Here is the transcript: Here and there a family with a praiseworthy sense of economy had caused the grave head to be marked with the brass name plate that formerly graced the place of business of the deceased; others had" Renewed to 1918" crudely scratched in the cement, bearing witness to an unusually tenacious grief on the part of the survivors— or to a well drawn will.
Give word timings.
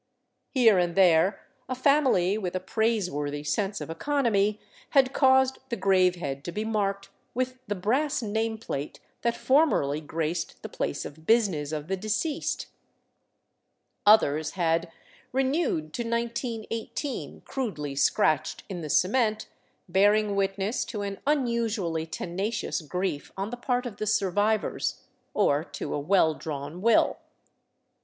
Here 0.49 0.79
and 0.79 0.95
there 0.95 1.45
a 1.69 1.75
family 1.75 2.35
with 2.35 2.55
a 2.55 2.59
praiseworthy 2.59 3.43
sense 3.43 3.79
of 3.79 3.91
economy 3.91 4.59
had 4.97 5.13
caused 5.13 5.59
the 5.69 5.75
grave 5.75 6.15
head 6.15 6.43
to 6.45 6.51
be 6.51 6.65
marked 6.65 7.09
with 7.35 7.59
the 7.67 7.75
brass 7.75 8.23
name 8.23 8.57
plate 8.57 8.99
that 9.21 9.37
formerly 9.37 10.01
graced 10.01 10.63
the 10.63 10.69
place 10.69 11.05
of 11.05 11.27
business 11.27 11.71
of 11.71 11.87
the 11.87 11.95
deceased; 11.97 12.65
others 14.03 14.53
had" 14.57 14.91
Renewed 15.33 15.93
to 15.93 16.01
1918" 16.01 17.41
crudely 17.45 17.95
scratched 17.95 18.63
in 18.67 18.81
the 18.81 18.89
cement, 18.89 19.49
bearing 19.87 20.35
witness 20.35 20.83
to 20.85 21.03
an 21.03 21.19
unusually 21.27 22.07
tenacious 22.07 22.81
grief 22.81 23.31
on 23.37 23.51
the 23.51 23.55
part 23.55 23.85
of 23.85 23.97
the 23.97 24.07
survivors— 24.07 25.03
or 25.35 25.63
to 25.63 25.93
a 25.93 25.99
well 25.99 26.33
drawn 26.33 26.81
will. 26.81 27.19